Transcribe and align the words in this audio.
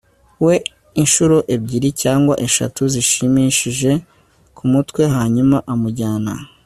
we 0.45 0.55
inshuro 1.01 1.37
ebyiri 1.55 1.89
cyangwa 2.01 2.33
eshatu 2.47 2.81
zishimishije 2.93 3.91
kumutwe, 4.57 5.01
hanyuma 5.15 5.57
amujyana 5.73 6.33